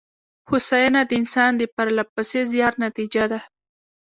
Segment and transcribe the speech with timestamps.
[0.49, 3.39] هوساینه د انسان د پرله پسې زیار نتېجه ده.